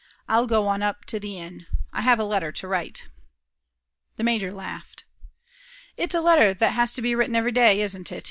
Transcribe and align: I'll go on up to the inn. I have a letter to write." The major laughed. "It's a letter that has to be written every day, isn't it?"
I'll 0.27 0.47
go 0.47 0.67
on 0.67 0.81
up 0.81 1.05
to 1.05 1.19
the 1.19 1.37
inn. 1.37 1.67
I 1.93 2.01
have 2.01 2.17
a 2.17 2.23
letter 2.23 2.51
to 2.51 2.67
write." 2.67 3.09
The 4.15 4.23
major 4.23 4.51
laughed. 4.51 5.03
"It's 5.95 6.15
a 6.15 6.21
letter 6.21 6.55
that 6.55 6.71
has 6.73 6.93
to 6.93 7.03
be 7.03 7.13
written 7.13 7.35
every 7.35 7.51
day, 7.51 7.81
isn't 7.81 8.11
it?" 8.11 8.19